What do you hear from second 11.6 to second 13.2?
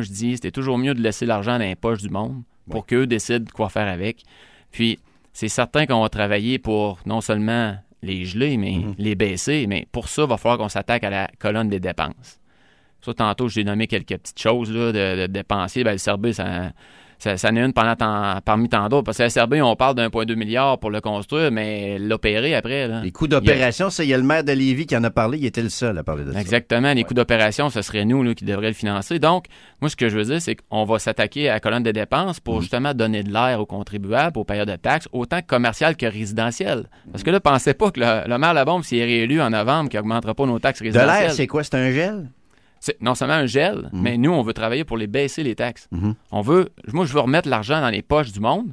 des dépenses. Ça,